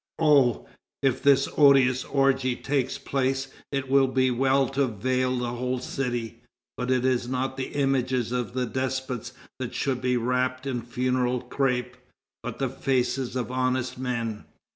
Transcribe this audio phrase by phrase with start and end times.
[0.17, 0.65] Oh!
[1.03, 6.41] if this odious orgy takes place, it will be well to veil the whole city;
[6.75, 11.97] but it is not the images of despots that should be wrapt in funeral crape,
[12.41, 14.45] but the faces of honest men.